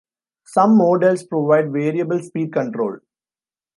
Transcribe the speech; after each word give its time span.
Some 0.45 0.79
models 0.79 1.21
provide 1.21 1.71
variable 1.71 2.23
speed 2.23 2.51
control. 2.53 2.97